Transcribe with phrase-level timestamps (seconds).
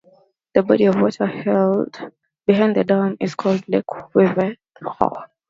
[0.55, 2.01] The body of water held
[2.47, 3.85] behind the dam is called Lake
[4.15, 5.27] Wivenhoe.